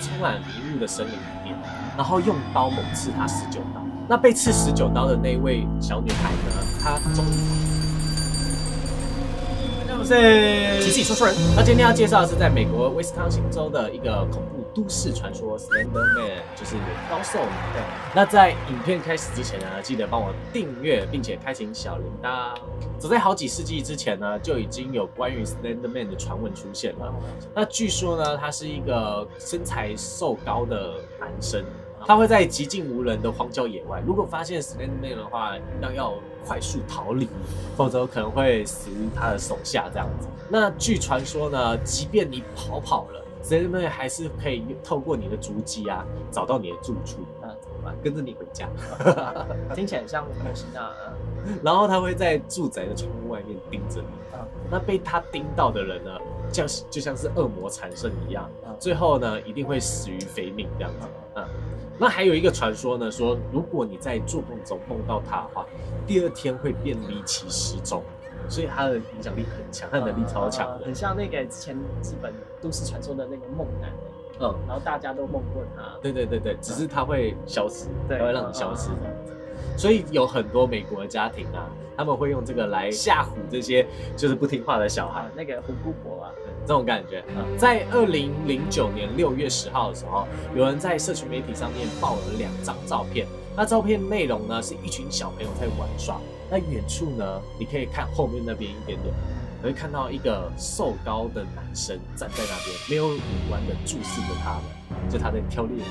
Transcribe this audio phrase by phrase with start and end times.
[0.00, 1.56] 充满迷雾的森林里面，
[1.96, 3.82] 然后用刀猛刺他十九刀。
[4.08, 6.64] 那被刺十九刀的那位小女孩呢？
[6.82, 7.81] 她终于。
[10.04, 11.34] 是奇奇说书人。
[11.56, 16.76] 那今天要介绍的是在美国威斯康星州的一个恐怖都市传说 Slender Man，就是
[17.10, 17.84] 高瘦男。
[18.14, 22.54] 那在影片开始之前呢，记得帮我订阅，并且开启小铃铛。
[22.98, 27.12] 早在好几世纪之前呢，就已经有关于 Slender Man 的传闻出现了。
[27.54, 31.64] 那据说呢，他是一个身材瘦高的男生。
[32.06, 36.14] 他会在寂静无人的荒郊野外，如果发现 Slenderman 的话，要要
[36.46, 37.28] 快速逃离，
[37.76, 40.28] 否则可能会死于他的手下这样子。
[40.48, 47.94] 那据传说呢，即便你跑跑了，Slenderman 还是可以透过你的足迹啊，找到你的住处，那怎么办？
[48.02, 48.68] 跟着你回家。
[49.74, 50.90] 听起来像摩西娜。
[51.62, 54.06] 然后他会在住宅的窗户外面盯着你。
[54.70, 56.10] 那被他盯到的人呢，
[56.52, 61.06] 像就像是恶魔缠身一样，最后呢，一定会死于非命这样子。
[61.34, 61.44] 嗯。
[62.02, 65.64] 那还有一个传说呢，说如果你在做梦中梦到他的话，
[66.04, 68.02] 第二天会变离奇失踪，
[68.48, 73.92] 所以他的影响力很强，他能力超强的，很像那个之前日本都市传说的那个梦男，
[74.40, 78.90] 嗯，然后大家都梦过他，对对对对，只是他会消失，他会让你消失。
[79.76, 86.30] 所以有很多美国家庭啊，他们会用这个来吓唬这些就是不听话的小孩，那个虎姑婆啊，
[86.66, 87.42] 这种感觉啊。
[87.58, 93.26] 在二零零九年六月十号的时候，有人在社群媒体上面爆了两张照片。
[93.54, 96.18] 那照片内容呢，是一群小朋友在玩耍。
[96.50, 99.14] 那远处呢，你可以看后面那边一点点，
[99.60, 105.82] 你会看到一个瘦高的男生站在那边，没有五官的注视着他们，就他在挑猎。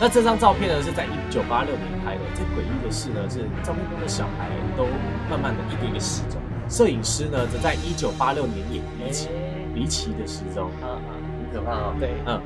[0.00, 2.20] 那这张照片呢，是在一九八六年拍的。
[2.34, 4.86] 最诡异的是呢，是照片中的小孩都
[5.28, 6.40] 慢慢的一个一个失踪。
[6.70, 9.28] 摄影师呢，则在一九八六年也离奇
[9.74, 10.70] 离奇的失踪。
[10.80, 11.94] 啊啊，很可怕啊！
[12.00, 12.40] 对，嗯。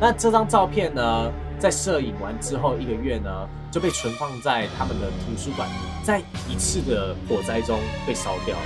[0.00, 5.68] 那这张照片呢，在摄影完之后一个月呢，就被存放在他们的图书馆，
[6.02, 8.62] 在一次的火灾中被烧掉了。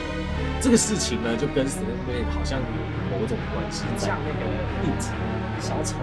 [0.63, 5.11] 这个事情呢，就跟 s l e n 好像有某种关系，像那个印子。
[5.61, 5.97] 小丑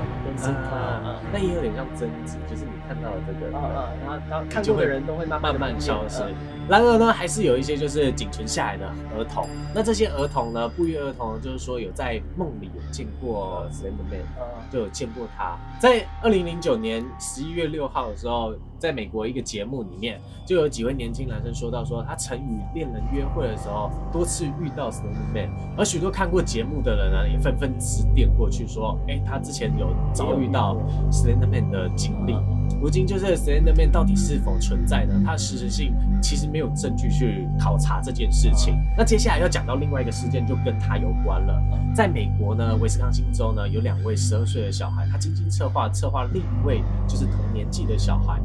[1.34, 6.24] 那也有点像贞子，就是你看到的这个，然后然后看过的人都会慢慢慢消失。
[6.70, 8.86] 然而呢，还是有一些就是仅存下来的
[9.18, 9.48] 儿童。
[9.74, 14.24] 那这些儿童呢，不约而同就是说有在梦里有见过 Slenderman，
[14.72, 15.58] 就有见过他。
[15.80, 29.90] 在二零零九年十一月六号的时候，在美国一个节目里面，就有几位年轻男生说到说他曾与恋人约会的时候，多次遇到 Slenderman，而许多看过节目的人呢，也纷纷致电过去说，哎，他之前有
[30.22, 30.78] 遭遇到
[31.12, 32.36] Slenderman 的经历。
[32.82, 35.22] 如今就是 Slenderman 到底是否存在呢？
[35.26, 38.76] 它的实质性其实没有证据去考察这件事情。
[38.98, 41.62] 那接下来要讲到另外一个事件，就跟它有关了。
[41.94, 48.40] 在美国呢，威斯康星州呢，有两位十二岁的小孩，他精心策划策划另一位就是同年纪的小孩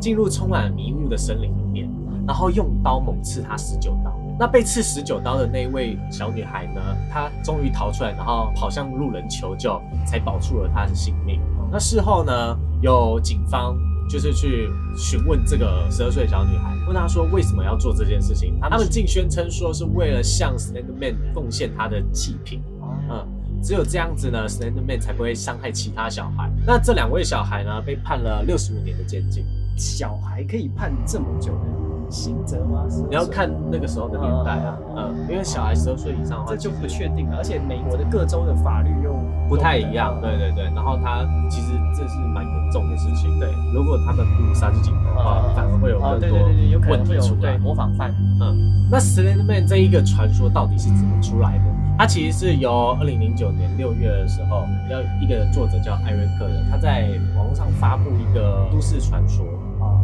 [0.00, 1.90] 进入充满迷雾的森林里面，
[2.26, 4.21] 然后用刀猛刺他十九刀。
[4.38, 11.40] 那被刺十九刀的那位小女孩呢，她终于逃出来，然后跑向路人求救，才保住了她的性命。
[11.70, 12.58] 那事后呢？
[12.82, 13.78] 有警方
[14.10, 18.58] 就是去询问这个十二岁的小女孩，问她说为什么要做这件事情。
[18.60, 22.60] 他们竟宣称说是为了向 Slenderman 奉献他的祭品。
[23.08, 23.24] 嗯，
[23.62, 26.50] 只有这样子呢，Slenderman 才不会伤害其他小孩。
[26.66, 29.44] 那这两位小孩呢，被判了六十五年的监禁。
[29.76, 31.81] 小孩可以判这么久的？
[32.12, 32.84] 刑责吗？
[33.08, 37.38] 你要看那个时候的年代啊，嗯，因为小孩十二岁以上的话，这就不确定了。
[37.38, 39.16] 而且美国的各州的法律又
[39.48, 40.64] 不太一样，对对对。
[40.74, 43.48] 然后他其实这是蛮严重的事情，对。
[43.74, 47.56] 如果他们不杀自己的话，反而会有更多问题出来。
[47.56, 48.88] 模仿犯，嗯。
[48.90, 51.64] 那 Slenderman 这一个传说到底是怎么出来的？
[51.98, 59.44] 它其实是由二零零九年六月的时候，要一个作者叫艾瑞克的，他在网络上发布一个都市传说，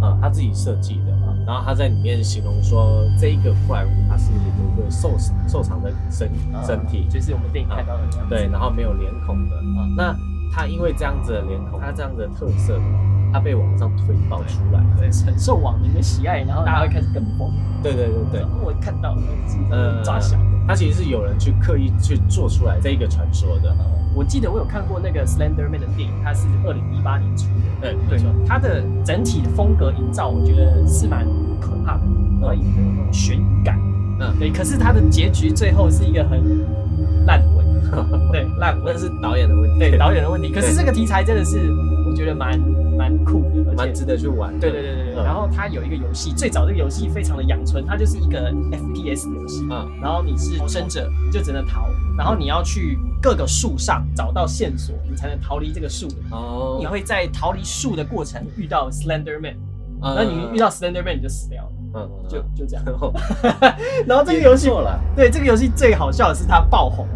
[0.02, 1.17] 嗯，他自己设计的。
[1.48, 5.16] 然后他在里面形容说，这一个怪物它是有一个瘦
[5.48, 6.30] 瘦长的身
[6.62, 8.28] 身体，就是我们电影看到的那样。
[8.28, 9.56] 对，然后没有脸孔的。
[9.96, 10.14] 那
[10.52, 12.78] 它因为这样子的脸孔，它这样的特色，
[13.32, 14.80] 他被网上推爆出来，
[15.26, 17.52] 很受网民的喜爱，然后大家会开始跟风。
[17.82, 19.22] 对对对对，我看到了，
[19.70, 20.36] 呃，抓小。
[20.66, 23.74] 他其实是有人去刻意去做出来这一个传说的。
[24.14, 27.46] 我记得我有看过那个 Slenderman 的电影，它是二零一八年出
[27.80, 27.94] 的。
[28.08, 31.24] 对对，它的整体的风格营造，我觉得是蛮
[31.60, 32.02] 可怕的，
[32.40, 33.78] 然后有那种悬疑感。
[34.20, 34.50] 嗯，对。
[34.50, 36.66] 可是它的结局最后是一个很
[37.24, 37.64] 烂尾。
[38.32, 39.78] 对， 烂尾那是导演的问题。
[39.78, 40.52] 对，导演的问题。
[40.52, 41.72] 可是这个题材真的是，
[42.04, 42.58] 我觉得蛮
[42.98, 44.52] 蛮酷的，蛮值得去玩。
[44.58, 45.24] 对对对对对。
[45.24, 49.66] 然后它有一个游戏，最早这个游戏非常的养春，它就是一个 FPS 游戏。
[49.70, 49.88] 嗯。
[50.02, 51.86] 然后你是逃生者，就只能逃，
[52.16, 52.98] 然后你要去。
[53.20, 56.06] 各个树上找到线索，你才能逃离这个树。
[56.30, 59.56] 哦，你会在逃离树的过程遇到 Slender Man，
[60.00, 61.70] 那你遇到 Slender Man 你就死掉了。
[61.94, 62.84] 嗯，就就这样。
[64.06, 64.70] 然后这个游戏，
[65.16, 67.08] 对这个游戏最好笑的是它爆红，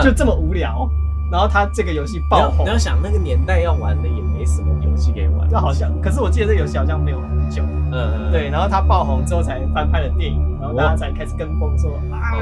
[0.00, 0.88] 就这么无聊。
[1.32, 5.90] 然后它这个游戏爆红，你要想那个年代要玩的也没什么游戏可以玩，就好像。
[6.00, 8.48] 可是我记得这游戏好像没有很久，嗯嗯，对。
[8.48, 12.38] 然后它爆红之后才翻拍了电影，然后大家才开始跟风说啊，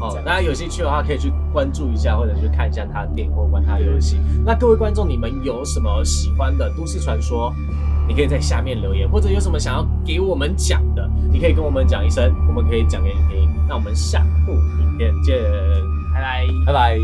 [0.00, 4.20] 哦，大家有兴趣的话可以去关注一下，或者去看一下他的电影或玩他的游戏。
[4.46, 7.52] 那各位观众，你们有什么喜欢的都市传说？
[8.06, 13.48] 你可以在下面留言，或者有什么想要给我们讲的，你可以跟我们讲一声，我们可以讲给你听。
[13.68, 15.40] 那我们下部影片见。
[16.12, 16.98] 拜拜，拜拜。